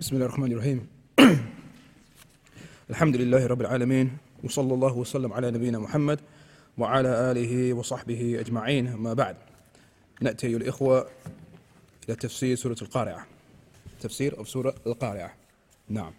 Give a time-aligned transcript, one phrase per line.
[0.00, 0.88] بسم الله الرحمن الرحيم.
[2.90, 6.20] الحمد لله رب العالمين وصلى الله وسلم على نبينا محمد
[6.78, 8.96] وعلى آله وصحبه أجمعين.
[8.96, 9.36] ما بعد
[10.20, 11.10] نأتي أيها الإخوة
[12.08, 13.26] إلى تفسير سورة القارعة.
[14.00, 15.34] تفسير أو سورة القارعة.
[15.88, 16.12] نعم?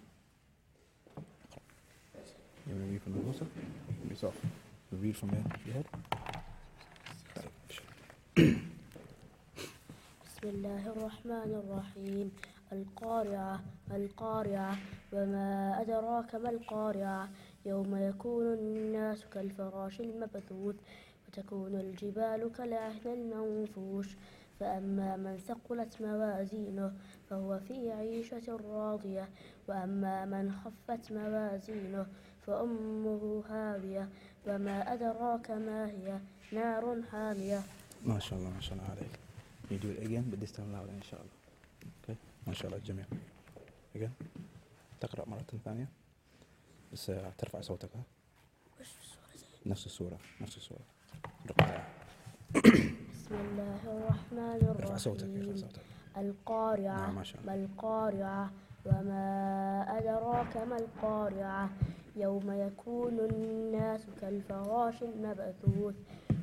[10.26, 12.32] بسم الله الرحمن الرحيم.
[12.72, 13.62] القارعة
[13.92, 14.78] القارعة.
[15.14, 17.30] وما أدراك ما القارعة؟
[17.66, 20.76] يوم يكون الناس كالفراش المبثوث
[21.28, 24.08] وتكون الجبال كالعهن المنفوش.
[24.60, 26.94] فأما من ثقلت موازينه
[27.30, 29.30] فهو في عيشة راضية.
[29.68, 32.06] وأما من خفت موازينه
[32.48, 34.10] فأمه هاوية.
[34.48, 36.20] وما أدراك ما هي؟
[36.52, 37.62] نار حامية.
[38.06, 39.20] ما شاء الله ما شاء الله عليك.
[39.72, 41.42] You do it again but this time louder الله.
[42.04, 42.31] Okay.
[42.48, 43.06] ما شاء الله الجميع.
[43.96, 44.26] Again
[45.00, 45.88] تقرأ مرة ثانية.
[46.94, 48.04] بس ترفع صوتك ها؟
[49.66, 50.82] نفس السورة نفس السورة
[51.50, 51.88] القارعة
[53.14, 55.58] بسم الله الرحمن ارفع صوتك ارفع الرحيم.
[55.58, 55.82] صوتك.
[56.18, 57.56] القارعة نعم، ما شاء الله.
[57.56, 58.52] ما القارعة
[58.86, 61.70] وما أدراك ما القارعة.
[62.16, 65.96] يوم يكون الناس كالفراش المبثوث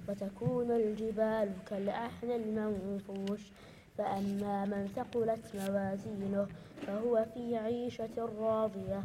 [0.08, 3.52] وتكون الجبال كالعهن المنفوش.
[3.98, 6.46] فأما من ثقلت موازينه
[6.86, 9.04] فهو في عيشة راضية.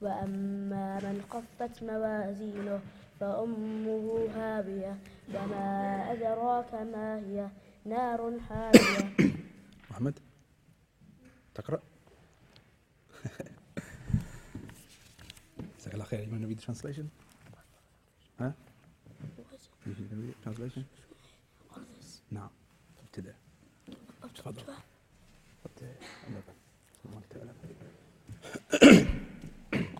[0.00, 2.80] وأما من خفت موازينه
[3.20, 4.96] فأمه هاوية.
[5.34, 7.48] وما أدراك ما هي؟
[7.84, 9.16] نار حامية.
[9.90, 10.18] محمد
[11.54, 11.82] تقرأ؟
[15.78, 17.06] جزاك الله خير You want to read the translation?
[18.40, 18.54] ها؟
[19.86, 20.82] The translation?
[22.30, 22.50] نعم
[23.04, 23.34] ابتدأ.
[24.35, 24.63] تفضل
[25.65, 25.87] ابتدأ.
[27.05, 27.51] الله تعالى.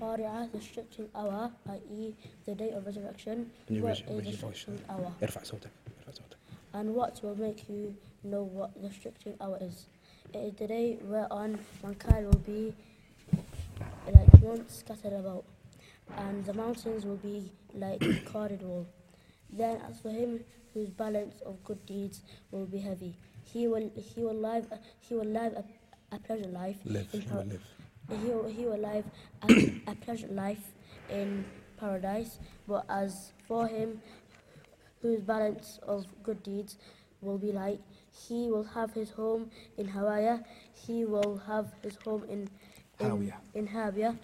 [0.01, 2.13] قارعة the restricting hour i.e.
[2.45, 4.67] the day of resurrection Can you what raise, is raise the your voice?
[4.67, 6.37] restricting hour ارفع صوتك ارفع صوتك
[6.73, 7.93] and what will make you
[8.23, 9.85] know what the restricting hour is
[10.33, 12.73] it is the day whereon mankind will be
[14.15, 15.43] like once scattered about
[16.17, 18.85] and the mountains will be like a carded wall
[19.51, 20.39] then as for him
[20.73, 22.21] whose balance of good deeds
[22.51, 23.13] will be heavy
[23.52, 24.66] he will he will live
[25.00, 25.64] he will live a,
[26.14, 27.62] a pleasant life live in par- live
[28.22, 29.04] he will, he will live
[29.48, 30.72] a, a pleasant life
[31.10, 31.44] in
[31.76, 34.00] paradise, but as for him
[35.02, 36.76] whose balance of good deeds
[37.20, 37.80] will be light,
[38.28, 40.38] he will have his home in Hawaii,
[40.72, 42.48] he will have his home in
[42.98, 43.34] in, Hawiya.
[43.54, 44.16] in Hawiya,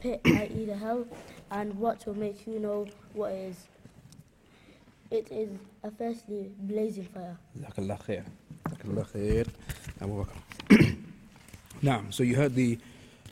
[0.00, 0.64] pit i.e.
[0.66, 1.06] the hell,
[1.50, 3.68] and what will make you know what is.
[5.10, 5.48] It is
[5.82, 7.36] a firstly blazing fire.
[7.56, 8.22] جزاك الله خير
[8.66, 9.46] جزاك الله خير
[10.02, 10.36] أبو بكر
[11.82, 12.78] نعم so you heard the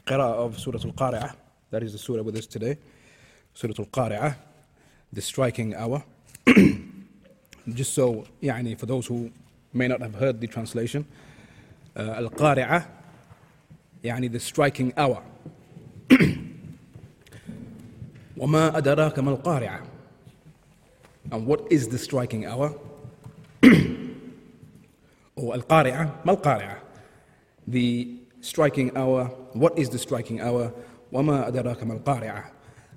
[0.06, 1.32] قراءة of Surah Al-Qari'ah
[1.70, 2.76] that is the surah with us today
[3.54, 4.34] Surah Al-Qari'ah
[5.12, 6.02] the striking hour
[7.68, 9.30] just so يعني for those who
[9.72, 11.04] may not have heard the translation
[11.96, 12.84] uh, Al-Qari'ah
[14.02, 15.22] يعني the striking hour
[18.36, 19.97] وما أدراك ما القارعة
[21.31, 22.73] and what is the striking hour
[25.35, 26.77] or القارعة ما القارعة
[27.67, 28.07] the
[28.41, 30.71] striking hour what is the striking hour
[31.11, 32.51] وما أدراك ما القارعة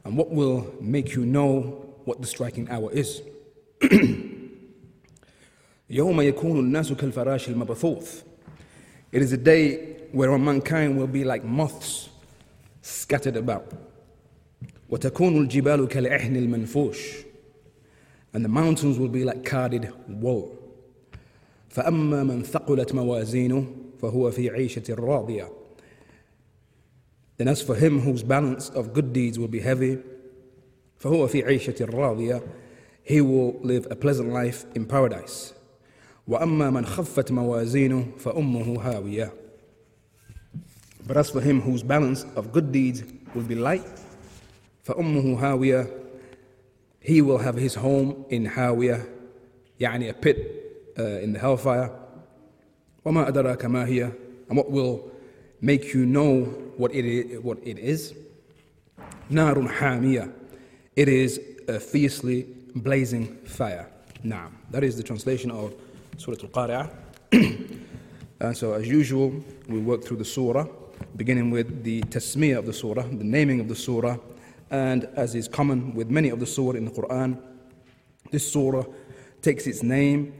[0.04, 3.22] and what will make you know what the striking hour is
[5.91, 8.22] يوم يكون الناس كالفراش المبثوث
[9.12, 9.78] it is a day
[10.12, 12.09] where mankind will be like moths
[12.82, 13.75] scattered about
[14.91, 17.26] وتكون الجبال كالعهن المنفوش
[18.32, 20.56] and the mountains will be like carded wool
[21.70, 23.66] فأما من ثقلت موازينه
[24.03, 25.48] فهو في عيشة راضية
[27.38, 29.98] Then as for him whose balance of good deeds will be heavy
[30.98, 32.42] فهو في عيشة راضية
[33.04, 35.53] He will live a pleasant life in paradise
[36.28, 39.32] وأما من خفت موازينه فأمه هاوية
[41.06, 43.02] But as for him whose balance of good deeds
[43.34, 44.00] will be light
[44.82, 46.00] فأمه هاوية
[47.00, 49.05] He will have his home in هاوية
[49.81, 50.37] يعني a pit
[50.99, 51.90] uh, in the hellfire
[53.05, 54.11] وما أدراك ما هي
[54.49, 55.11] and what will
[55.61, 56.44] make you know
[56.76, 58.14] what it is, what it is
[59.31, 60.31] نار حامية
[60.96, 63.87] it is a fiercely blazing fire
[64.25, 65.75] نعم that is the translation of
[66.17, 66.90] Surah Al-Qari'ah
[68.40, 69.32] and so as usual
[69.69, 70.67] we work through the surah
[71.17, 74.17] beginning with the tasmiyah of the surah the naming of the surah
[74.71, 77.41] and as is common with many of the surah in the Quran,
[78.31, 78.85] this surah
[79.41, 80.33] takes its name,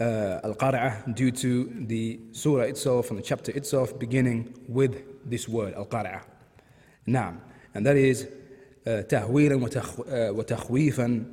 [0.00, 5.46] uh, Al Qari'ah, due to the surah itself and the chapter itself beginning with this
[5.46, 6.22] word, Al Qari'ah.
[7.06, 7.40] Naam.
[7.74, 8.26] And that is
[8.86, 11.30] uh, tahweelan uh, wa takhweefan,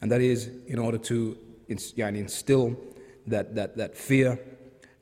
[0.00, 2.76] and that is in order to yani, instill
[3.28, 4.38] that, that, that fear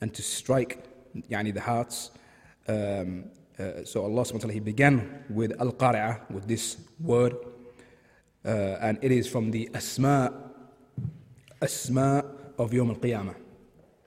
[0.02, 0.84] and to strike
[1.30, 2.10] yani, the hearts.
[2.68, 7.35] Um, uh, so Allah subhanahu wa ta'ala he began with al-qari'ah with this word
[8.45, 8.49] uh,
[8.81, 10.33] and it is from the asma
[11.61, 12.25] asma
[12.57, 13.35] of Yom al-Qiyamah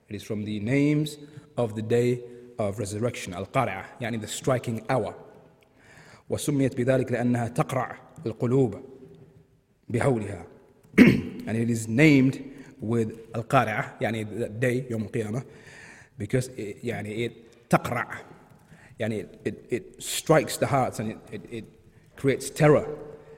[0.09, 1.17] it is from the names
[1.57, 2.21] of the day
[2.59, 5.15] of resurrection al-qari'ah يعني the striking hour
[6.29, 8.81] وسميت بذلك لأنها تقرع القلوب
[9.89, 10.45] بهولها
[11.47, 12.41] and it is named
[12.79, 15.43] with القارعة يعني that day يوم القيامة
[16.17, 17.31] because it, يعني it
[17.69, 18.21] تقرع
[19.00, 21.64] and it, it, it strikes the hearts and it, it, it
[22.16, 22.86] creates terror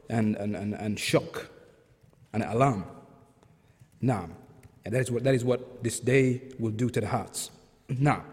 [0.08, 1.48] and, and, and, and shock
[2.32, 2.84] and alarm.
[4.00, 4.30] Now,
[4.84, 7.50] And that is, what, that is what this day will do to the hearts.
[7.88, 8.24] Now,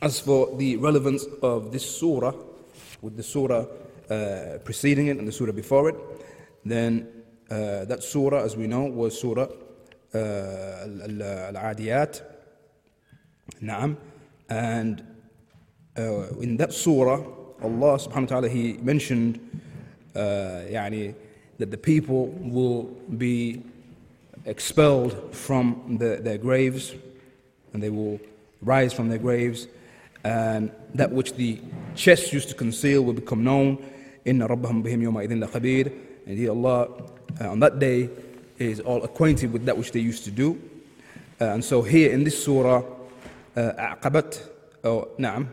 [0.00, 2.34] as for the relevance of this surah,
[3.02, 3.66] with the surah
[4.08, 5.96] uh, preceding it and the surah before it,
[6.64, 7.08] then
[7.50, 9.48] uh, that surah, as we know, was Surah
[10.14, 12.22] uh, Al Adiyat.
[13.62, 13.96] Naam.
[14.48, 15.07] And
[15.97, 17.23] uh, in that surah,
[17.61, 19.39] Allah subhanahu wa ta'ala, He mentioned
[20.15, 20.19] uh,
[20.69, 21.15] يعني,
[21.57, 22.83] that the people will
[23.17, 23.63] be
[24.45, 26.93] expelled from the, their graves
[27.73, 28.19] and they will
[28.61, 29.67] rise from their graves
[30.23, 31.59] and that which the
[31.95, 33.83] chest used to conceal will become known.
[34.25, 35.91] Inna rabbahum bihim yawma idhin khabir.
[36.25, 36.89] Indeed, Allah
[37.41, 38.09] uh, on that day
[38.57, 40.59] is all acquainted with that which they used to do.
[41.41, 42.83] Uh, and so here in this surah,
[43.57, 44.49] أعقبت
[44.85, 45.47] أو نعم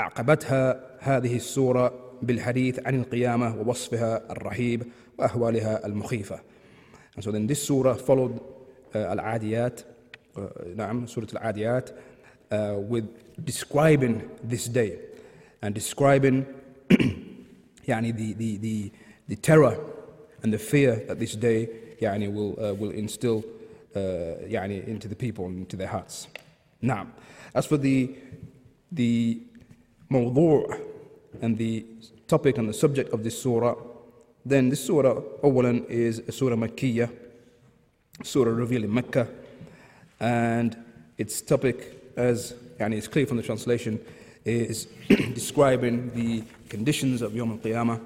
[0.00, 1.92] أعقبتها هذه السورة
[2.22, 4.82] بالحديث عن القيامة ووصفها الرهيب
[5.18, 6.40] وأهوالها المخيفة.
[7.16, 8.40] And so then this surah followed
[8.94, 9.84] uh, Al-Adiyat,
[10.36, 10.40] uh,
[10.76, 11.92] نعم Surah Al-Adiyat
[12.50, 14.98] uh, with describing this day
[15.62, 16.46] and describing
[17.88, 18.92] يعني, the, the, the,
[19.28, 19.78] the terror
[20.42, 21.68] and the fear that this day
[22.00, 23.44] يعني, will, uh, will instill
[23.94, 23.98] uh,
[24.48, 26.28] يعني, into the people and into their hearts.
[26.80, 27.08] Now,
[27.54, 28.14] as for the,
[28.92, 29.42] the
[30.09, 30.79] موضوع
[31.41, 31.85] and the
[32.27, 33.75] topic and the subject of this surah,
[34.45, 37.09] then this surah, أولا, is a surah Makkiyah,
[38.23, 39.27] surah revealed in Mecca,
[40.19, 40.77] and
[41.17, 43.99] its topic as yani it's clear from the translation,
[44.45, 47.99] is describing the conditions of Yom Al-Qiyamah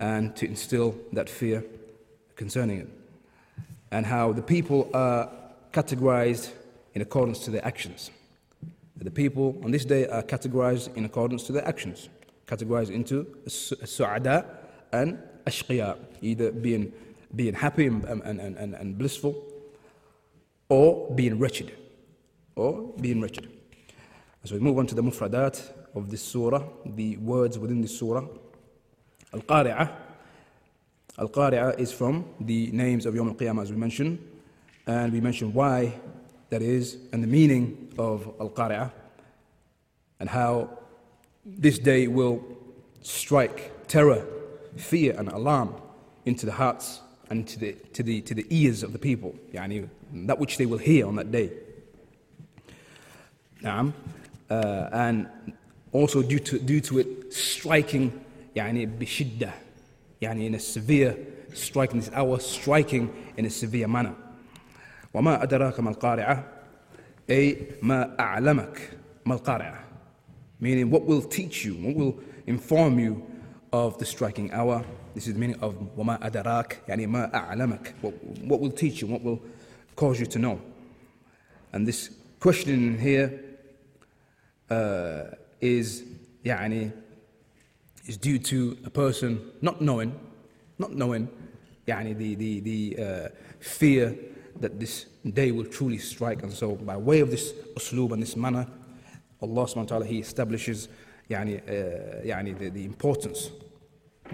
[0.00, 1.62] and to instill that fear
[2.36, 2.88] concerning it.
[3.92, 5.30] And how the people are
[5.72, 6.50] categorized
[6.94, 8.10] in accordance to their actions.
[8.97, 12.09] The people on this day are categorized in accordance to their actions,
[12.47, 14.45] categorized into su'ada
[14.91, 16.93] and ashqiya, either being,
[17.35, 19.35] being happy and, and, and, and blissful
[20.69, 21.73] or being wretched
[22.55, 23.49] or being wretched.
[24.43, 28.25] As we move on to the mufradat of this surah, the words within this surah,
[29.33, 29.91] Al-Qari'ah.
[31.17, 34.19] Al-Qari'ah is from the names of Yom Al-Qiyamah as we mentioned,
[34.87, 35.93] and we mentioned why
[36.50, 38.90] that is and the meaning of Al-Qari'ah
[40.18, 40.78] and how
[41.44, 42.44] this day will
[43.02, 44.24] strike terror,
[44.76, 45.74] fear and alarm
[46.26, 47.00] into the hearts
[47.30, 50.66] and to the, to the, to the ears of the people, yani that which they
[50.66, 51.50] will hear on that day.
[53.62, 53.92] نعم
[54.50, 55.26] uh, and
[55.92, 58.10] also due to, due to it striking
[58.56, 59.52] يعني بشدة
[60.22, 61.16] يعني in a severe
[61.52, 64.14] striking this hour striking in a severe manner
[65.14, 66.44] وما أدراك ما القارعة
[67.30, 68.90] أي ما أعلمك
[69.26, 69.84] ما القارعة
[70.60, 73.22] meaning what will teach you what will inform you
[73.72, 78.12] of the striking hour this is the meaning of وما أدراك يعني ما أعلمك what,
[78.44, 79.40] what will teach you what will
[79.96, 80.60] cause you to know
[81.72, 83.40] and this question here
[84.70, 86.02] uh, is
[86.44, 86.90] يعني
[88.06, 90.12] is due to a person not knowing
[90.78, 91.28] not knowing
[91.86, 93.28] يعني the the the uh,
[93.60, 94.14] fear
[94.60, 98.36] that this day will truly strike and so by way of this uslub and this
[98.36, 98.66] manner
[99.42, 100.88] Allah subhanahu wa ta'ala he establishes
[101.30, 103.50] يعني uh, يعني the, the importance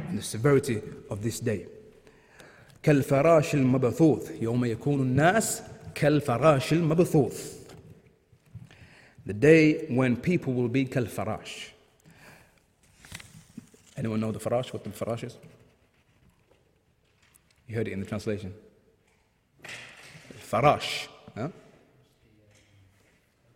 [0.08, 1.66] and the severity of this day
[2.82, 5.62] كالفراش المبثوث يوم يكون الناس
[5.94, 7.56] كالفراش المبثوث
[9.26, 11.70] the day when people will be kal farash.
[13.96, 14.72] Anyone know the farash?
[14.72, 15.36] What the farash is?
[17.66, 18.54] You heard it in the translation.
[20.51, 21.07] Farash.
[21.35, 21.49] Huh?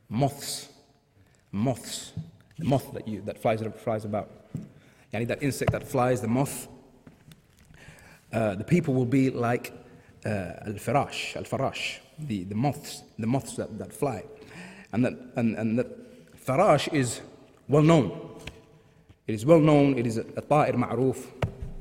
[0.10, 0.70] Moths.
[1.52, 2.14] Moths.
[2.58, 4.30] The moth that, you, that flies, flies about.
[5.14, 6.68] Yani that insect that flies, the moth.
[8.32, 9.74] Uh, the people will be like
[10.26, 12.00] uh, al-farash, al-farash.
[12.20, 14.24] the, the moths, the moths that, that fly.
[14.92, 17.22] And that, and, and that farash is
[17.68, 18.40] well known.
[19.28, 21.26] It is well known, it is a, ta'ir ma'roof,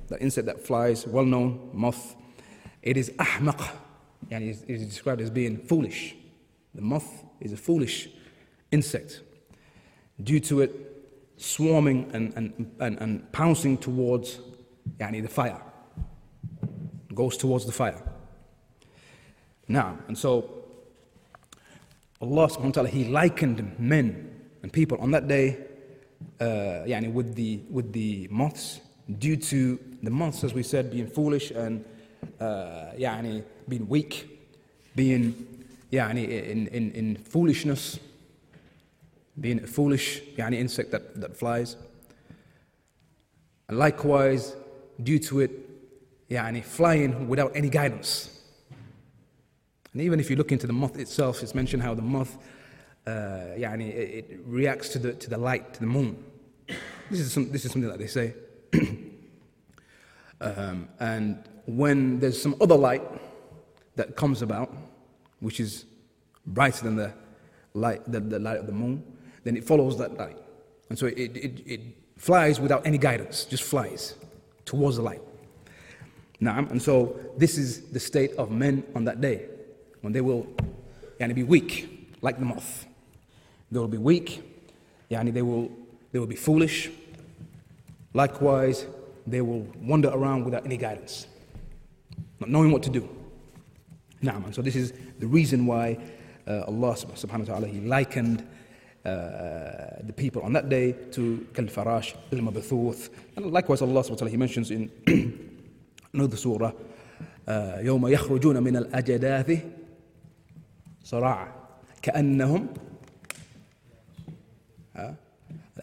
[0.09, 2.17] the insect that flies, well known, moth.
[2.83, 3.71] It is ahmaq,
[4.43, 6.17] it is described as being foolish.
[6.75, 8.09] The moth is a foolish
[8.71, 9.21] insect
[10.23, 10.73] due to it
[11.37, 14.41] swarming and, and, and, and pouncing towards
[14.99, 15.61] yani, the fire.
[17.15, 18.03] Goes towards the fire.
[19.69, 20.65] Now, and so
[22.21, 25.59] Allah subhanahu wa ta'ala, He likened men and people on that day
[26.41, 26.45] uh,
[26.87, 28.81] yani with, the, with the moths
[29.19, 31.85] due to the moths, as we said, being foolish and
[32.41, 34.28] uh, yani being weak,
[34.96, 38.00] being yani in, in, in foolishness,
[39.40, 41.76] being a foolish yani insect that, that flies.
[43.68, 44.56] And likewise,
[45.02, 45.52] due to it
[46.30, 48.42] yani flying without any guidance.
[49.94, 52.38] And even if you look into the moth itself, it's mentioned how the moth
[53.08, 56.24] uh, يعني, it, it reacts to the, to the light, to the moon.
[57.10, 58.34] This is, some, this is something that they say.
[60.42, 63.02] um, and when there's some other light
[63.97, 64.73] that comes about,
[65.41, 65.85] which is
[66.47, 67.13] brighter than the
[67.75, 69.03] light, the, the light of the moon,
[69.45, 70.37] then it follows that light.
[70.89, 71.81] And so it, it, it
[72.17, 74.15] flies without any guidance, just flies
[74.65, 75.23] towards the light.
[76.41, 76.71] Naam.
[76.71, 79.47] And so this is the state of men on that day,
[80.01, 80.47] when they will
[81.21, 82.87] yani, be weak, like the moth.
[83.71, 84.43] They will be weak,
[85.11, 85.71] yani they will,
[86.13, 86.91] they will be foolish.
[88.13, 88.87] Likewise,
[89.27, 91.27] they will wander around without any guidance,
[92.39, 93.09] not knowing what to do.
[94.25, 94.47] Naam.
[94.47, 95.99] And so this is the reason why
[96.47, 98.41] uh, Allah subhanahu wa ta'ala, He likened
[99.05, 103.11] uh, the people on that day to Kalfarash al Mabthuth.
[103.37, 104.91] And likewise, Allah subhanahu wa ta'ala, He mentions in
[106.15, 106.73] another surah,
[107.49, 109.59] يوم يخرجون من الأجداث
[111.05, 111.49] صراع
[112.03, 112.69] كأنهم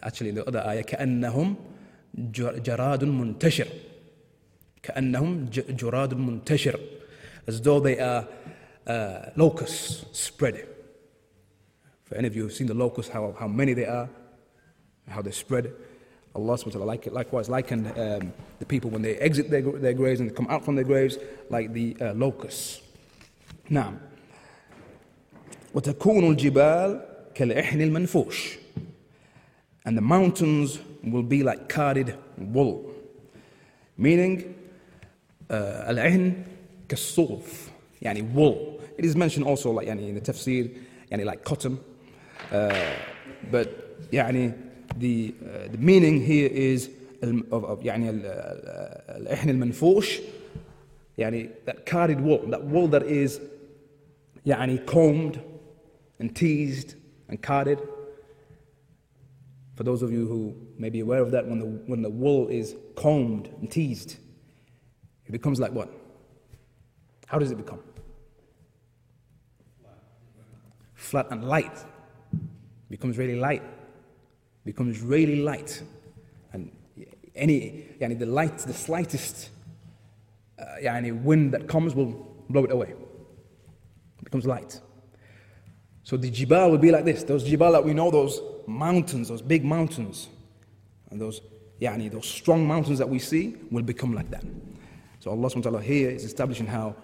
[0.02, 1.54] actually in the other ayah كأنهم
[2.18, 3.68] جراد منتشر
[4.82, 6.80] كأنهم جراد منتشر
[7.47, 8.27] as though they are
[8.87, 10.67] uh, locusts spread
[12.05, 14.09] for any of you who've seen the locusts how, how many they are
[15.07, 15.73] how they spread
[16.37, 20.19] Allah subhanahu wa ta'ala likewise likened um, the people when they exit their, their graves
[20.19, 21.17] and come out from their graves
[21.49, 22.81] like the uh, locusts.
[23.69, 23.93] Now,
[25.73, 27.01] وتكون الجبال
[27.35, 28.57] كالإحن المنفوش
[29.85, 32.91] and the mountains will be like carded wool
[33.97, 34.55] meaning
[35.49, 36.43] uh, العهن
[36.91, 40.69] كالصوف يعني wool it is mentioned also like يعني in the tafsir
[41.11, 41.77] يعني like cotton
[42.51, 42.73] uh,
[43.51, 43.67] but
[44.13, 44.53] يعني
[44.99, 46.89] the, uh, the meaning here is
[47.51, 50.19] of, of يعني الإحن المنفوش
[51.17, 53.39] يعني that carded wool that wool that is
[54.45, 55.39] يعني combed
[56.19, 56.95] and teased
[57.29, 57.79] and carded
[59.75, 62.47] for those of you who may be aware of that when the, when the wool
[62.47, 64.17] is combed and teased
[65.27, 65.89] it becomes like what
[67.32, 67.80] How does it become
[70.94, 71.84] flat and light
[72.88, 73.62] becomes really light
[74.64, 75.82] becomes really light.
[76.52, 76.70] And
[77.34, 79.50] any, yani the light, the slightest
[80.58, 82.90] uh, yani wind that comes will blow it away.
[84.18, 84.80] It becomes light.
[86.04, 87.24] So the jibal will be like this.
[87.24, 90.28] Those jibal that we know, those mountains, those big mountains,
[91.10, 91.40] and those,
[91.80, 94.44] yani, those strong mountains that we see will become like that.
[95.20, 96.96] So Allah subhanahu wa ta'ala here is establishing how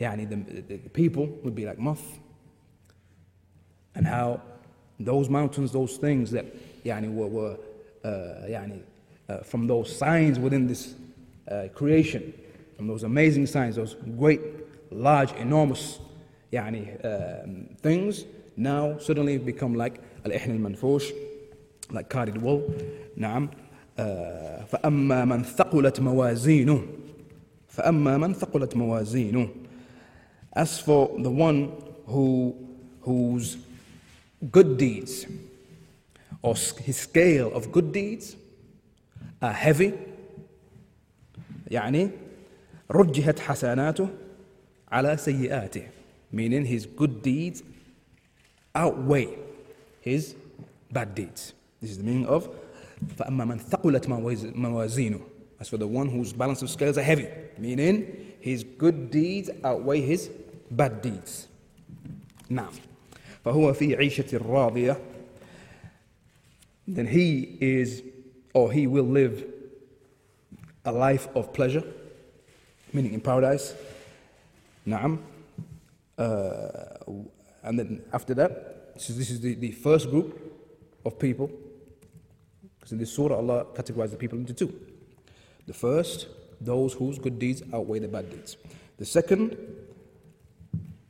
[0.00, 2.18] yani, the, the, the people would be like moth,
[3.94, 4.40] and how
[5.00, 6.46] those mountains, those things that
[6.84, 7.56] يعني were, were
[8.04, 8.08] uh,
[8.48, 8.80] يعني,
[9.28, 10.94] uh, from those signs within this
[11.50, 12.32] uh, creation,
[12.76, 14.40] from those amazing signs, those great,
[14.90, 15.98] large, enormous
[16.52, 18.24] يعني, um, things,
[18.56, 21.12] now suddenly become like al-ihn al-manfush,
[21.90, 22.62] like carded wool.
[23.16, 23.48] نعم.
[24.66, 26.82] فأما من ثقلت موازينه
[27.68, 29.48] فأما من ثقلت موازينه
[30.52, 31.72] As for the one
[32.06, 32.54] who,
[33.02, 33.58] whose
[34.50, 35.26] good deeds
[36.42, 38.36] or his scale of good deeds
[39.42, 39.92] are heavy
[41.70, 42.10] يعني
[42.90, 44.08] رجحت حسناته
[44.92, 45.82] على سيئاته
[46.32, 47.62] meaning his good deeds
[48.74, 49.28] outweigh
[50.00, 50.34] his
[50.92, 52.48] bad deeds this is the meaning of
[53.18, 54.08] فأما من ثقلت
[54.54, 55.20] موازينه
[55.60, 57.26] as for the one whose balance of scales are heavy
[57.58, 58.06] meaning
[58.40, 60.30] his good deeds outweigh his
[60.70, 61.46] bad deeds
[62.50, 62.72] نعم
[63.44, 64.96] فهو في عيشة راضية
[66.88, 68.02] then he is
[68.54, 69.44] or he will live
[70.84, 71.84] a life of pleasure,
[72.92, 73.74] meaning in paradise.
[74.86, 75.18] Naam.
[76.16, 77.12] Uh,
[77.62, 80.28] and then after that, this is, this is the, the first group
[81.04, 81.50] of people.
[82.78, 84.72] Because in this surah, Allah categorized the people into two.
[85.66, 86.26] The first,
[86.60, 88.56] those whose good deeds outweigh the bad deeds.
[88.96, 89.56] The second,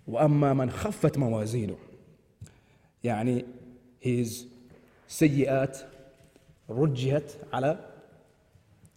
[0.07, 1.77] وأما من خفت موازينه
[3.05, 3.45] يعني
[4.05, 4.45] his
[5.09, 5.79] سيئات
[6.71, 7.79] رجحت على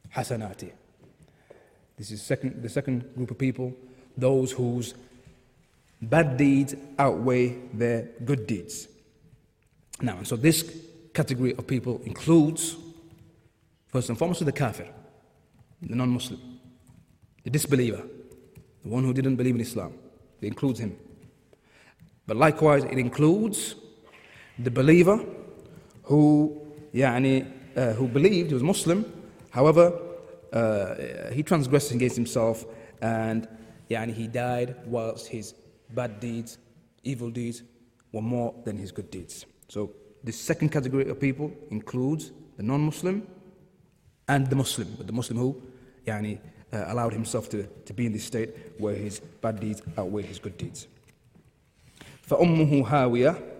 [0.10, 0.68] حسناته
[1.98, 3.75] This is second, the second group of people,
[4.18, 4.96] those whose
[6.01, 8.88] bad deeds outweigh their good deeds.
[10.01, 10.66] Now, so this
[11.13, 12.75] category of people includes,
[13.88, 14.88] first and foremost, the kafir,
[15.82, 16.40] the non Muslim,
[17.44, 18.01] the disbeliever,
[18.84, 19.94] the one who didn't believe in Islam.
[20.46, 20.98] It includes him.
[22.28, 23.75] But likewise, it includes
[24.60, 25.24] the believer
[26.04, 26.62] who,
[26.94, 29.06] يعني, uh, who believed, he was Muslim,
[29.51, 29.94] however,
[30.54, 32.66] uh, he transgressed against himself
[33.01, 33.48] and
[33.90, 35.54] يعني, he died whilst his
[35.90, 36.58] bad deeds,
[37.04, 37.63] evil deeds,
[38.12, 39.46] were more than his good deeds.
[39.68, 39.92] So,
[40.24, 43.28] this second category of people includes the non Muslim
[44.28, 45.62] and the Muslim, but the Muslim who
[46.06, 46.40] يعني,
[46.75, 50.40] uh, allowed himself to, to be in this state where his bad deeds outweigh his
[50.40, 50.88] good deeds.
[52.28, 53.51] فأمه هاوية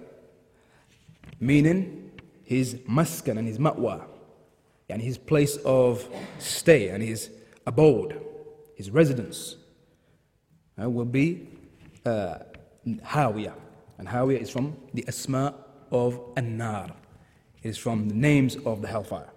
[1.40, 2.12] meaning
[2.44, 4.06] his maskan and his ma'wa
[4.90, 7.32] and his place of stay and his
[7.66, 8.24] abode,
[8.76, 9.56] his residence
[10.82, 11.48] uh, will be
[12.06, 12.40] uh,
[12.88, 13.54] Hawiya.
[13.98, 15.56] And Hawiya is from the Asma
[15.92, 16.92] of An-Nar.
[17.64, 19.30] It is from the names of the hellfire.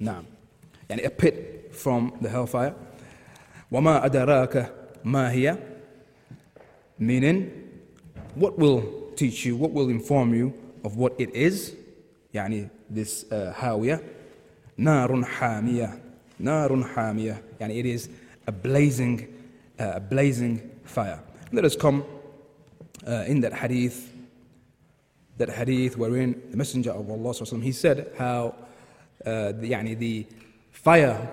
[0.00, 0.24] Naam.
[0.88, 2.74] And a pit from the hellfire.
[3.72, 4.72] وَمَا أَدَرَاكَ
[5.04, 5.58] مَا هِيَ
[6.98, 7.50] Meaning,
[8.34, 11.74] what will teach you, what will inform you of what it is?
[12.34, 14.00] يعني this uh, Hawiya.
[14.78, 15.98] نار حامية
[16.38, 18.08] نار حامية يعني it is
[18.46, 19.20] a blazing
[19.78, 21.20] uh, a blazing fire
[21.52, 22.04] let us come
[23.06, 24.10] uh, in that hadith
[25.38, 28.54] that hadith wherein the messenger of Allah he said how
[29.24, 30.26] uh, the, يعني the
[30.72, 31.28] fire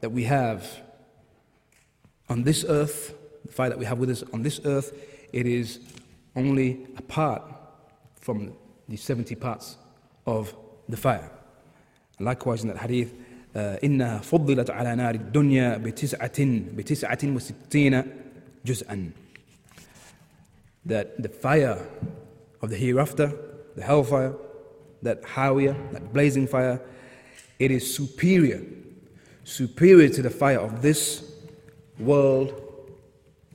[0.00, 0.64] that we have
[2.28, 4.92] on this earth the fire that we have with us on this earth
[5.32, 5.80] it is
[6.36, 7.42] only a part
[8.20, 8.52] from
[8.88, 9.76] the 70 parts
[10.26, 10.54] of
[10.88, 11.30] the fire
[12.20, 13.14] Likewise in that hadith,
[13.54, 16.44] uh, إنها فضلت على نار الدنيا بتسعة
[16.76, 18.02] بتسعة وستين
[18.64, 19.10] جزءا.
[20.86, 21.78] That the fire
[22.60, 23.32] of the hereafter,
[23.74, 24.34] the hellfire,
[25.02, 26.80] that hawiyah, that blazing fire,
[27.58, 28.62] it is superior,
[29.44, 31.24] superior to the fire of this
[31.98, 32.52] world,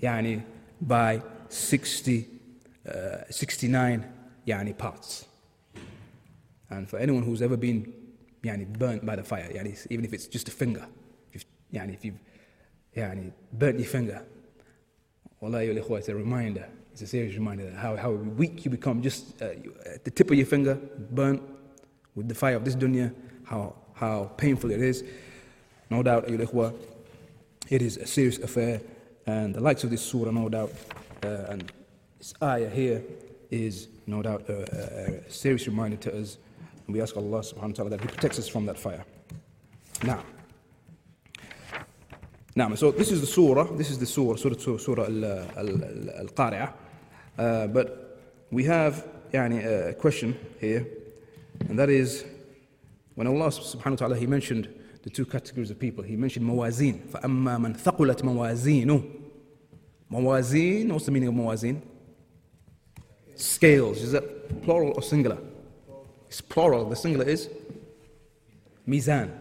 [0.01, 0.43] yani
[0.81, 2.27] by 60,
[2.87, 2.91] uh,
[3.29, 4.03] 69
[4.47, 5.25] yani parts.
[6.69, 7.93] And for anyone who's ever been
[8.45, 10.85] يعني burnt by the fire يعني even if it's just a finger
[11.33, 12.19] if, يعني if you've
[12.95, 14.21] يعني burnt your finger
[15.41, 19.01] والله يا الإخوة it's a reminder it's a serious reminder how, how weak you become
[19.01, 20.75] just uh, you, at the tip of your finger
[21.11, 21.41] burnt
[22.15, 23.11] with the fire of this dunya
[23.45, 25.03] how, how painful it is
[25.89, 26.73] no doubt أيها الإخوة
[27.70, 28.80] it is a serious affair,
[29.26, 30.72] and the likes of this surah, no doubt,
[31.22, 31.72] uh, and
[32.18, 33.00] this ayah here
[33.48, 36.38] is no doubt a, a, a serious reminder to us.
[36.86, 39.04] And we ask Allah subhanahu wa ta'ala that He protects us from that fire.
[40.02, 40.24] Now,
[42.56, 46.72] now, so this is the surah, this is the surah, surah, surah al Qari'ah.
[47.38, 48.18] Uh, but
[48.50, 50.88] we have yani, a question here,
[51.68, 52.24] and that is
[53.14, 54.68] when Allah subhanahu wa ta'ala he mentioned
[55.03, 56.99] the two categories of people, He mentioned mawazin.
[57.09, 59.21] فَأَمَّا مَنْ ثَقُلَتْ مَوَازِينُ
[60.11, 61.81] Mawazin, what's the meaning of mawazin?
[63.35, 65.37] Scales, is that plural or singular?
[66.27, 67.49] It's plural, the singular is
[68.87, 69.31] mizan.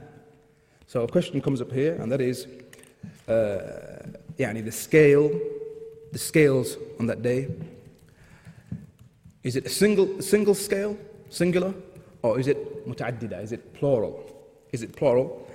[0.86, 2.46] So a question comes up here, and that is
[3.28, 4.02] uh,
[4.38, 5.30] يعني the scale,
[6.12, 7.48] the scales on that day.
[9.42, 10.96] Is it a single, single scale,
[11.28, 11.74] singular,
[12.22, 13.42] or is it muta'addida?
[13.42, 14.24] Is it plural?
[14.72, 15.46] Is it plural?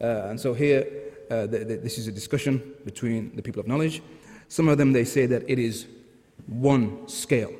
[0.00, 0.86] Uh, and so here,
[1.30, 4.02] uh, the, the, this is a discussion between the people of knowledge.
[4.48, 5.86] Some of them they say that it is
[6.46, 7.52] one scale.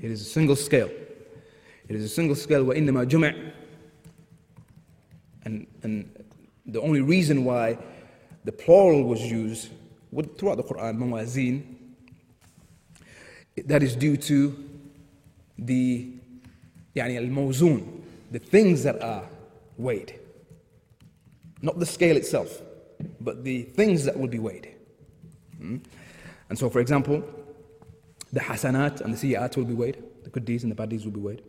[0.00, 0.90] It is a single scale.
[1.88, 3.52] It is a single scale, وَإِنَّمَا جُمِعْ
[5.44, 6.10] and, and
[6.66, 7.78] the only reason why
[8.44, 9.70] the plural was used
[10.38, 11.62] throughout the Quran, mawazin,
[13.66, 14.56] that is due to
[15.58, 16.10] the
[16.96, 19.24] يعني الموزون, the things that are
[19.78, 20.18] weighed.
[21.61, 22.61] Not the scale itself,
[23.19, 24.75] but the things that will be weighed.
[25.57, 25.77] Hmm?
[26.49, 27.23] And so, for example,
[28.31, 31.05] the hasanat and the siyat will be weighed, the good deeds and the bad deeds
[31.05, 31.41] will be weighed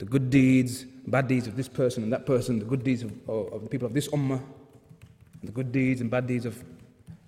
[0.00, 3.12] the good deeds, bad deeds of this person and that person, the good deeds of,
[3.28, 4.40] of, the people of this ummah,
[5.44, 6.64] the good deeds and bad deeds of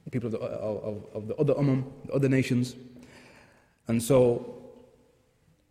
[0.04, 2.74] the people of the, of, of the other ummah, the other nations.
[3.88, 4.54] And so,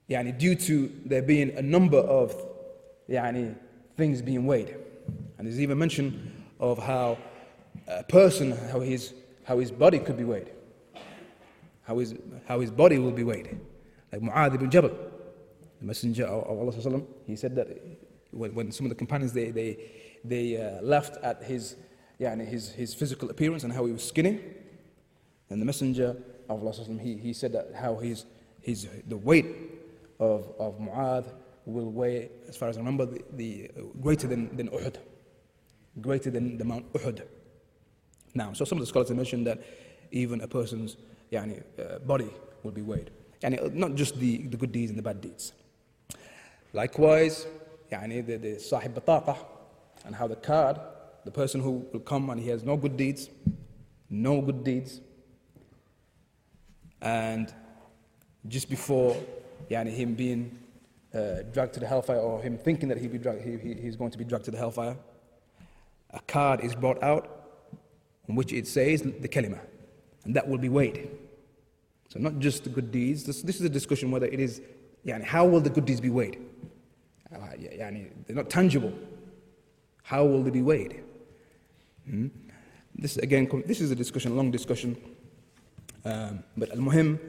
[0.08, 2.36] yani, due to there being a number of
[3.10, 3.56] yani,
[3.98, 4.76] things being weighed,
[5.42, 7.18] and there's even mention of how
[7.88, 10.52] a person, how his, how his body could be weighed,
[11.82, 12.14] how his,
[12.46, 13.60] how his body will be weighed.
[14.12, 14.92] Like Mu'adh ibn Jabal,
[15.80, 17.70] the Messenger of Allah, he said that
[18.30, 19.80] when, when some of the companions they, they,
[20.24, 21.76] they uh, laughed at his,
[22.20, 24.40] yani, his, his physical appearance and how he was skinny,
[25.50, 26.18] and the Messenger
[26.52, 28.26] of Allah, he, he said that how his,
[28.62, 29.48] his, the weight
[30.20, 31.26] of, of Mu'adh
[31.66, 34.98] will weigh, as far as I remember, the, the uh, greater than, than Uhud,
[36.00, 37.24] greater than the Mount Uhud.
[38.34, 39.62] Now, so some of the scholars have mentioned that
[40.12, 40.96] even a person's
[41.32, 42.30] yani, uh, body
[42.64, 43.12] will be weighed.
[43.42, 45.54] Yani, not just the, the good deeds and the bad deeds.
[46.74, 47.48] Likewise,
[47.92, 49.38] yani, the, the sahib bataqa,
[50.06, 50.80] and how the card,
[51.26, 53.30] the person who will come and he has no good deeds,
[54.10, 55.02] no good deeds,
[57.02, 57.54] and
[58.48, 59.16] just before
[59.70, 60.58] yani, him being
[61.14, 63.96] uh, dragged to the hellfire or him thinking that he'd be dragged, he, he, he's
[63.96, 64.96] going to be dragged to the hellfire,
[66.14, 67.42] a card is brought out
[68.30, 69.60] on which it says the kalima,
[70.26, 71.10] and that will be weighed.
[72.10, 73.24] So not just the good deeds.
[73.24, 74.62] This, this is a discussion whether it is,
[75.06, 76.40] yani, how will the good deeds be weighed?
[77.34, 78.94] Uh, yani, they're not tangible.
[80.04, 81.04] How will they be weighed?
[82.06, 82.28] Hmm?
[82.96, 84.98] This again, this is a discussion, a long discussion.
[86.04, 87.20] Um, but al-muhim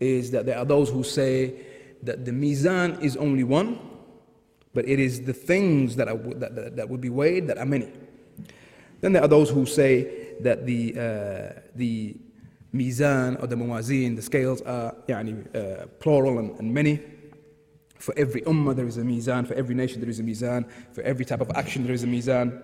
[0.00, 1.54] is that there are those who say
[2.02, 3.78] that the mizan is only one,
[4.74, 7.66] but it is the things that, are, that, that, that would be weighed that are
[7.66, 7.92] many.
[9.02, 12.16] Then there are those who say that the, uh, the
[12.72, 17.00] mizan or the mawazin, the scales are yani, uh, plural and, and, many.
[17.98, 21.02] For every ummah there is a mizan, for every nation there is a mizan, for
[21.02, 22.62] every type of action there is a mizan.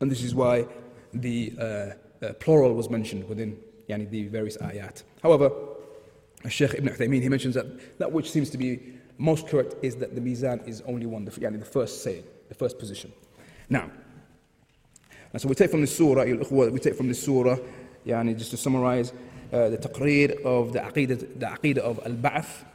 [0.00, 0.66] And this is why
[1.12, 1.64] the uh,
[2.24, 3.56] uh plural was mentioned within
[3.88, 5.02] yani, the various ayat.
[5.22, 5.50] However,
[6.48, 10.14] Sheikh Ibn Uthaymeen, he mentions that that which seems to be most correct is that
[10.14, 13.10] the mizan is only one, the, yani the first saying, the first position.
[13.70, 13.90] Now,
[15.33, 17.57] and so we take from this surah, we take from this surah,
[18.05, 19.13] yani just to summarize,
[19.53, 22.65] uh, the taqreer of the aqidah, the aqidah of al-ba'ath,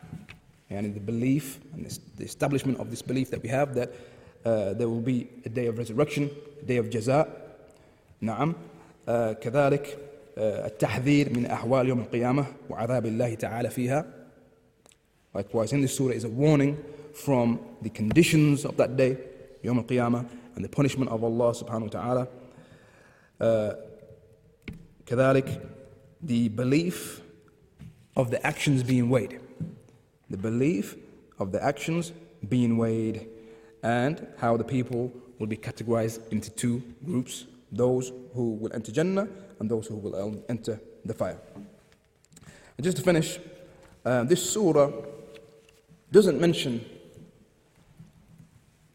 [0.71, 1.87] yani the belief and
[2.17, 3.93] the establishment of this belief that we have that
[4.45, 6.31] uh, there will be a day of resurrection,
[6.63, 7.29] a day of jaza.
[8.23, 8.55] نعم.
[9.07, 9.99] Uh, كذلك
[10.39, 14.07] التحذير من أحوال يوم القيامة وعذاب الله تعالى فيها.
[15.35, 19.17] Likewise, in this surah is a warning from the conditions of that day,
[19.65, 20.25] يوم القيامة,
[20.57, 22.29] and the punishment of Allah subhanahu wa ta'ala.
[23.41, 23.75] Uh,
[25.07, 25.61] كذلك
[26.23, 27.21] the belief
[28.17, 29.41] of the actions being weighed.
[30.31, 30.97] The belief
[31.39, 32.13] of the actions
[32.49, 33.29] being weighed
[33.83, 39.29] and how the people will be categorized into two groups those who will enter Jannah
[39.59, 41.39] and those who will enter the fire.
[42.77, 43.39] And just to finish,
[44.05, 44.91] uh, this surah
[46.13, 46.85] doesn't mention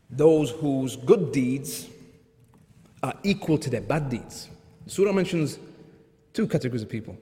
[0.09, 1.87] those whose good deeds
[3.03, 4.49] are equal to their bad deeds.
[4.85, 5.59] The surah mentions
[6.33, 7.17] two categories of people.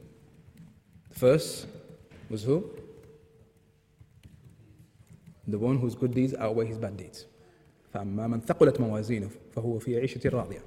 [1.10, 1.68] The first
[2.30, 2.70] was who?
[5.48, 7.26] The one whose good deeds outweigh his bad deeds.
[7.94, 10.62] فأما من ثقلت موازينه فهو في عيشة راضية.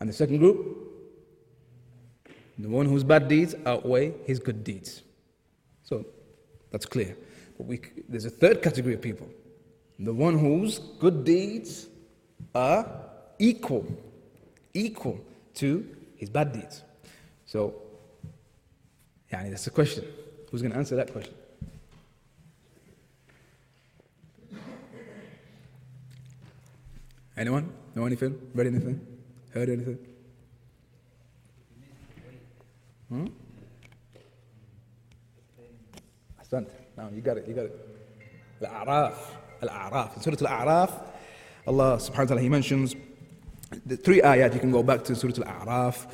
[0.00, 0.76] And the second group,
[2.58, 5.02] the one whose bad deeds outweigh his good deeds.
[5.82, 6.04] So
[6.70, 7.16] that's clear.
[7.56, 9.28] But we, there's a third category of people
[9.98, 11.88] the one whose good deeds
[12.54, 12.86] are
[13.38, 13.84] equal,
[14.74, 15.20] equal
[15.54, 16.82] to his bad deeds.
[17.46, 17.74] So,
[19.32, 20.04] yeah, that's the question.
[20.50, 21.34] Who's going to answer that question?
[27.36, 27.72] Anyone?
[27.94, 28.36] Know anything?
[28.54, 29.06] Read anything?
[29.54, 29.98] Heard anything?
[33.08, 33.26] Hmm?
[36.40, 36.68] أحسنت.
[36.96, 37.46] Now you got it.
[37.46, 37.74] You got it.
[38.62, 39.14] Al-A'raf.
[39.62, 40.16] Al-A'raf.
[40.16, 41.02] In Surah Al-A'raf,
[41.66, 42.94] Allah subhanahu wa ta'ala, He mentions
[43.86, 44.54] the three ayat.
[44.54, 46.06] You can go back to Surah Al-A'raf.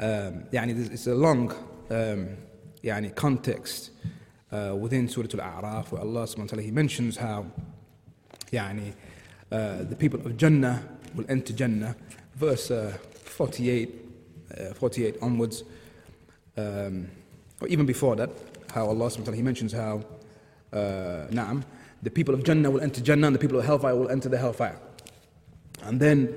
[0.00, 1.52] Um, يعني it's a long
[1.90, 2.36] um,
[2.84, 3.90] يعني context
[4.52, 7.46] uh, within Surah Al-A'raf where Allah subhanahu wa ta'ala, He mentions how
[8.52, 8.92] يعني
[9.50, 10.82] uh, the people of Jannah
[11.14, 11.94] will enter Jannah
[12.34, 13.90] verse uh, 48,
[14.58, 15.64] uh, 48 onwards,
[16.56, 17.08] um,
[17.60, 18.30] or even before that,
[18.72, 20.02] how Allah subhanahu wa ta'ala, He mentions how,
[20.72, 21.62] uh, Naam,
[22.02, 24.38] the people of Jannah will enter Jannah and the people of Hellfire will enter the
[24.38, 24.78] Hellfire.
[25.82, 26.34] And then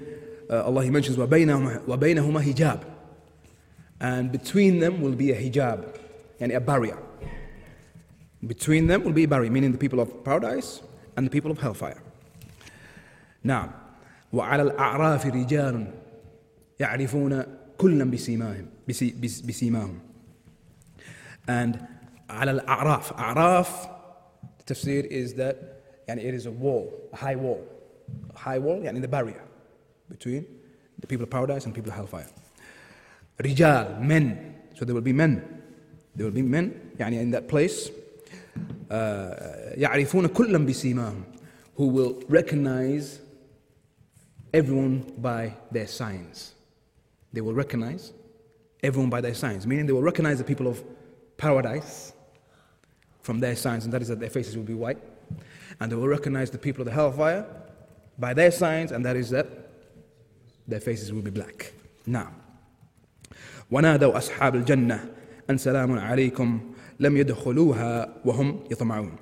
[0.50, 2.84] uh, Allah He mentions, وَبَيْنَهُمَا hijab.
[4.00, 5.98] And between them will be a hijab,
[6.40, 6.98] and a barrier.
[8.46, 10.82] Between them will be a barrier, meaning the people of paradise
[11.16, 12.02] and the people of hellfire.
[13.44, 13.74] Now,
[14.34, 15.88] وعلى الأعراف رجال
[16.80, 17.44] يعرفون
[17.78, 18.66] كلا بسيماهم
[19.48, 20.00] بسيماهم
[21.48, 21.78] and
[22.30, 23.88] على الأعراف أعراف
[24.60, 25.56] the tafsir is that
[26.08, 27.62] يعني it is a wall a high wall
[28.34, 29.44] a high wall يعني the barrier
[30.10, 30.46] between
[31.00, 32.28] the people of paradise and people of hellfire
[33.42, 35.42] رجال men so there will be men
[36.16, 37.90] there will be men يعني in that place
[38.92, 41.24] uh, يعرفون كلا بسيماهم
[41.78, 43.20] who will recognize
[44.54, 46.54] everyone by their signs
[47.34, 48.14] they will recognize
[48.84, 50.84] everyone by their signs meaning they will recognize the people of
[51.38, 52.14] paradise
[53.26, 55.00] from their signs, and that is that their faces will be white.
[55.80, 57.46] And they will recognize the people of the hellfire
[58.20, 59.48] by their signs, and that is that
[60.68, 61.74] their faces will be black.
[62.06, 62.32] Now,
[63.72, 65.10] ونادوا أصحاب الجنة
[65.50, 69.18] أن سلام عليكم لم يدخلوها وهم يطمعون.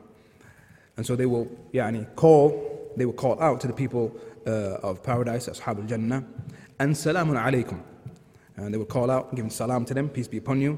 [0.98, 5.02] And so they will يعني, call, they will call out to the people uh, of
[5.04, 6.24] paradise, أصحاب الجنة,
[6.82, 7.80] أن سلام عليكم.
[8.58, 10.78] And they will call out, giving salam to them, peace be upon you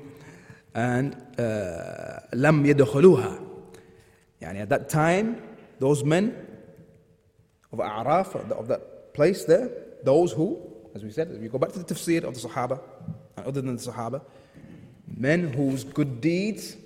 [0.76, 3.40] and uh, لم يدخلوها
[4.42, 5.38] يعني at that time
[5.80, 6.34] those men
[7.72, 9.70] of A'raf of that place there
[10.04, 10.60] those who
[10.94, 12.80] as we said as we go back to the tafsir of the Sahaba
[13.38, 14.22] and other than the Sahaba
[15.18, 16.78] men whose good deeds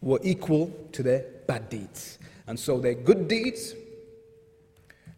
[0.00, 3.74] were equal to their bad deeds and so their good deeds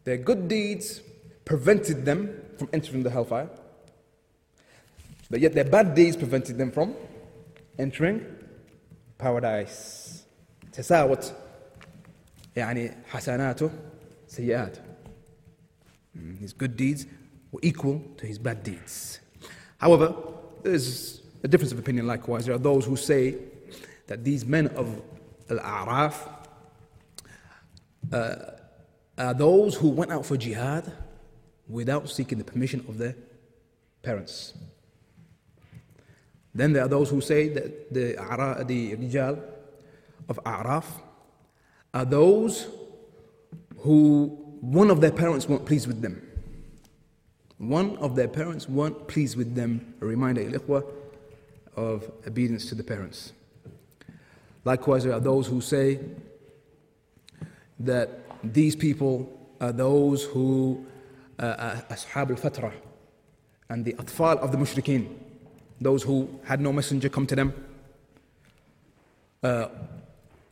[0.05, 1.01] their good deeds
[1.45, 3.49] prevented them from entering the hellfire
[5.31, 6.95] but yet their bad deeds prevented them from
[7.79, 8.27] entering
[9.19, 10.25] paradise.
[10.73, 11.33] تساوت
[12.57, 13.71] يعني حسناته
[14.29, 14.81] سيئاته.
[16.40, 17.06] His good deeds
[17.52, 19.20] were equal to his bad deeds.
[19.78, 20.16] However,
[20.64, 22.46] there's a difference of opinion likewise.
[22.46, 23.38] There are those who say
[24.08, 25.02] that these men of
[25.50, 26.30] Al-A'raf
[28.12, 28.36] uh,
[29.18, 30.92] are those who went out for jihad
[31.68, 33.16] without seeking the permission of their
[34.02, 34.54] parents.
[36.54, 38.16] Then there are those who say that the,
[38.66, 39.42] the Rijal
[40.30, 40.86] of A'raf
[41.94, 42.68] are those
[43.80, 46.22] who one of their parents weren't pleased with them.
[47.58, 49.94] One of their parents weren't pleased with them.
[50.02, 50.42] A reminder,
[51.76, 53.34] of obedience to the parents.
[54.64, 56.00] Likewise, there are those who say
[57.80, 58.10] that
[58.44, 60.86] these people are those who
[61.38, 62.72] uh, Ashab al-Fatra
[63.70, 65.10] and the Atfal of the Mushrikeen
[65.80, 67.54] those who had no messenger come to them,
[69.44, 69.68] uh,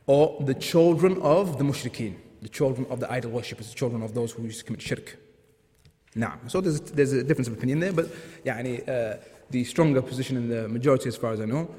[0.06, 4.13] or the children of the mushrikeen, the children of the idol worshippers, the children of
[4.13, 5.17] those who used to commit shirk.
[6.15, 8.07] Now, so there's, there's a difference of opinion there, but
[8.45, 9.17] يعني, uh,
[9.49, 11.69] the stronger position in the majority, as far as I know,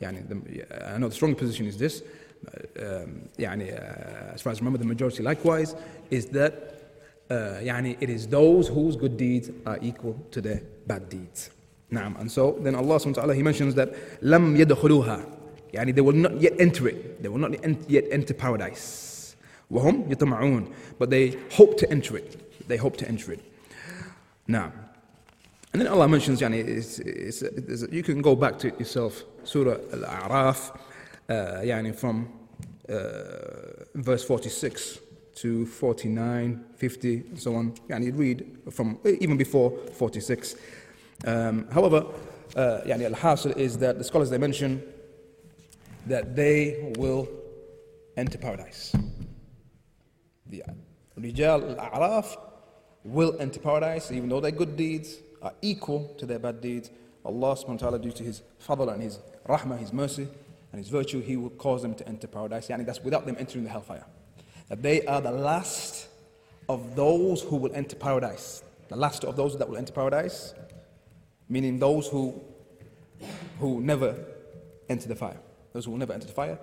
[0.00, 4.52] يعني, the, I know the stronger position is this, uh, um, يعني, uh, as far
[4.52, 5.74] as I remember, the majority likewise,
[6.10, 6.52] is that
[7.30, 11.50] uh, يعني, it is those whose good deeds are equal to their bad deeds.
[11.90, 12.18] Naam.
[12.20, 15.24] And so then Allah subhanahu wa ta'ala, He mentions that lam yadkhuluha.
[15.72, 17.22] Yani they will not yet enter it.
[17.22, 19.15] They will not yet enter paradise.
[19.70, 20.72] Wahum yatama'un.
[20.98, 22.68] But they hope to enter it.
[22.68, 23.40] They hope to enter it.
[24.46, 24.72] Now,
[25.72, 29.24] and then Allah mentions, yani, it's, it's, it's, you can go back to it yourself.
[29.44, 30.76] Surah Al-A'raf,
[31.28, 32.28] uh, yani from
[32.88, 34.98] uh, verse 46
[35.36, 37.72] to 49, 50, and so on.
[37.88, 40.56] Yani read from even before 46.
[41.26, 42.04] Um, however,
[42.54, 44.82] uh, يعني al-hasil is that the scholars they mention
[46.06, 47.28] that they will
[48.16, 48.94] enter paradise.
[50.49, 50.63] The
[51.19, 52.37] Rijal al-A'raf
[53.03, 56.89] will enter paradise even though their good deeds are equal to their bad deeds.
[57.25, 60.27] Allah subhanahu wa ta'ala due to his fadl and his rahmah, his mercy
[60.71, 62.67] and his virtue, he will cause them to enter paradise.
[62.67, 64.05] Yani that's without them entering the hellfire.
[64.69, 66.07] That they are the last
[66.69, 68.63] of those who will enter paradise.
[68.89, 70.53] The last of those that will enter paradise
[71.49, 72.39] meaning those who,
[73.59, 74.15] who never
[74.89, 75.39] enter the fire.
[75.73, 76.59] Those who will never enter the fire,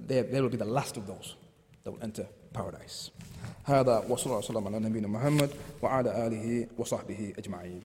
[0.00, 1.36] they, they will be the last of those
[1.84, 2.26] that will enter
[2.58, 3.10] paradise.
[3.64, 5.50] هذا وصلى الله على نبينا محمد
[5.82, 7.80] وعلى آله وصحبه أجمعين